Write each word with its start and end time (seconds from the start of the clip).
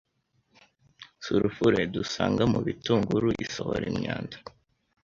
Sulfure 1.23 1.81
dusanga 1.95 2.43
mu 2.53 2.59
bitunguru 2.65 3.27
isohora 3.45 3.85
imyanda 3.91 4.37